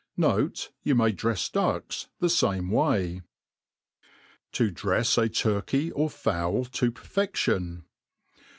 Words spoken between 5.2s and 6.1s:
a Turkey or